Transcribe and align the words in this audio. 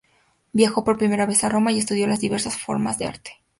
Viajó 0.51 0.83
por 0.83 0.97
primera 0.97 1.27
vez 1.27 1.43
a 1.43 1.49
Roma 1.49 1.71
y 1.71 1.77
estudió 1.77 2.07
las 2.07 2.19
diversas 2.19 2.57
formas 2.57 2.97
de 2.97 3.05
arte. 3.05 3.39